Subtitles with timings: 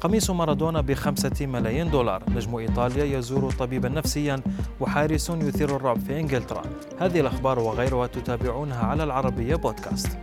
[0.00, 2.22] قميص مارادونا بخمسة ملايين دولار.
[2.28, 4.40] نجم إيطاليا يزور طبيبا نفسيا
[4.80, 6.62] وحارس يثير الرعب في إنجلترا.
[6.98, 10.18] هذه الأخبار وغيرها تتابعونها على العربية بودكاست.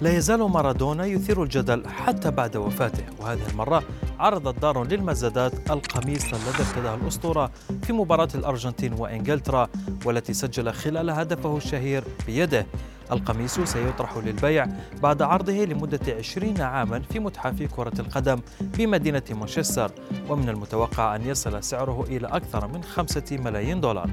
[0.00, 3.82] لا يزال مارادونا يثير الجدل حتى بعد وفاته وهذه المرة
[4.18, 7.50] عرضت دار للمزادات القميص الذي ارتداه الأسطورة
[7.82, 9.68] في مباراة الأرجنتين وإنجلترا
[10.04, 12.66] والتي سجل خلال هدفه الشهير بيده.
[13.14, 14.66] القميص سيطرح للبيع
[15.02, 19.90] بعد عرضه لمدة 20 عاما في متحف كرة القدم بمدينة مانشستر
[20.28, 24.10] ومن المتوقع أن يصل سعره إلى أكثر من 5 ملايين دولار.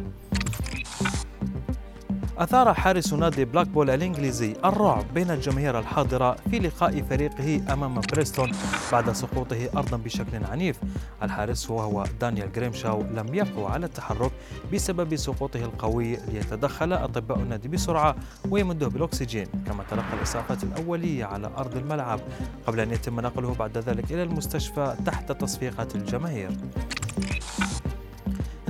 [2.41, 8.52] أثار حارس نادي بلاك بول الإنجليزي الرعب بين الجماهير الحاضرة في لقاء فريقه أمام بريستون
[8.91, 10.80] بعد سقوطه أرضا بشكل عنيف.
[11.23, 14.31] الحارس وهو دانيال جريمشاو لم يقوى على التحرك
[14.73, 18.16] بسبب سقوطه القوي ليتدخل أطباء النادي بسرعة
[18.50, 22.20] ويمده بالأكسجين كما تلقى الإسعافات الأولية على أرض الملعب.
[22.67, 26.52] قبل أن يتم نقله بعد ذلك إلى المستشفى تحت تصفيقات الجماهير.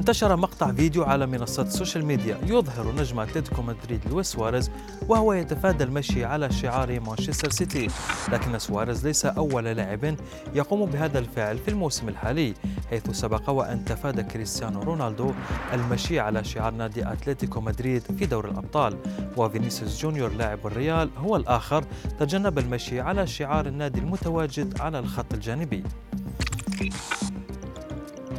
[0.02, 4.72] انتشر مقطع فيديو على منصات السوشيال ميديا يظهر نجم أتلتيكو مدريد لويس سواريز
[5.08, 7.88] وهو يتفادى المشي على شعار مانشستر سيتي.
[8.32, 10.16] لكن سواريز ليس أول لاعب
[10.54, 12.54] يقوم بهذا الفعل في الموسم الحالي
[12.90, 15.34] حيث سبق وأن تفادى كريستيانو رونالدو
[15.74, 18.98] المشي على شعار نادي أتلتيكو مدريد في دور الأبطال.
[19.38, 21.86] وفينيسيوس جونيور لاعب الريال هو الآخر
[22.20, 25.84] تجنب المشي على شعار النادي المتواجد على الخط الجانبي.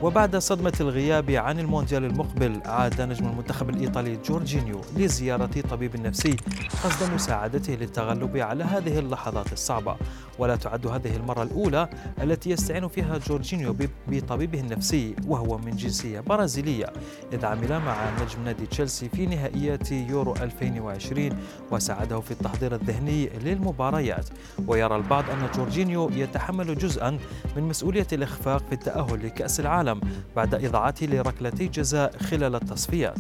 [0.03, 6.37] وبعد صدمة الغياب عن المونديال المقبل عاد نجم المنتخب الإيطالي جورجينيو لزيارة طبيب نفسي
[6.85, 9.97] قصد مساعدته للتغلب على هذه اللحظات الصعبة.
[10.39, 11.89] ولا تعد هذه المرة الأولى
[12.23, 13.77] التي يستعين فيها جورجينيو
[14.09, 16.93] بطبيبه النفسي وهو من جنسية برازيلية.
[17.33, 21.31] إذ عمل مع نجم نادي تشيلسي في نهائيات يورو 2020
[21.71, 24.29] وساعده في التحضير الذهني للمباريات.
[24.67, 27.19] ويرى البعض أن جورجينيو يتحمل جزءا
[27.57, 29.92] من مسؤولية الإخفاق في التأهل لكأس العالم.
[30.37, 33.19] بعد إضاعته لركلتي جزاء خلال التصفيات.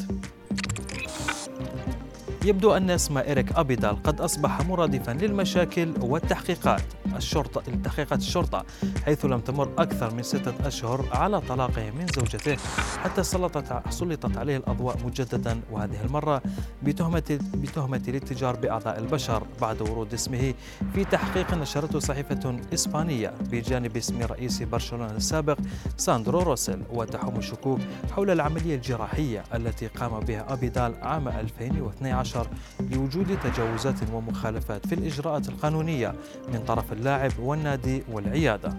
[2.44, 6.82] يبدو أن اسم إيريك أبيدال قد أصبح مرادفا للمشاكل والتحقيقات
[7.16, 8.64] الشرطة تحقيقات الشرطة
[9.04, 12.56] حيث لم تمر أكثر من ستة أشهر على طلاقه من زوجته
[13.04, 16.42] حتى سلطت سلطت عليه الأضواء مجددا وهذه المرة
[16.82, 20.54] بتهمة بتهمة الاتجار بأعضاء البشر بعد ورود اسمه
[20.94, 25.58] في تحقيق نشرته صحيفة إسبانية بجانب اسم رئيس برشلونة السابق
[25.96, 27.80] ساندرو روسيل وتحوم الشكوك
[28.16, 32.31] حول العملية الجراحية التي قام بها أبيدال عام 2012
[32.90, 36.14] لوجود تجاوزات ومخالفات في الإجراءات القانونية
[36.52, 38.76] من طرف اللاعب والنادي والعيادة.